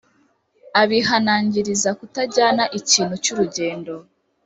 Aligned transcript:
abihanangiriza 0.81 1.89
kutajyana 1.99 2.63
ikintu 2.79 3.15
cy 3.23 3.29
urugendo 3.33 3.93